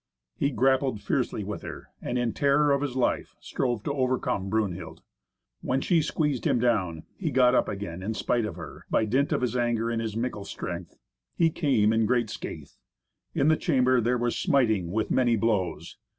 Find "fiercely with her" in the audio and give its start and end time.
0.99-1.89